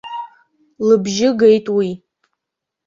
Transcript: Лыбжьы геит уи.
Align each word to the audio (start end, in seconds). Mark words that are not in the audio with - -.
Лыбжьы 0.87 1.29
геит 1.39 1.67
уи. 1.75 1.89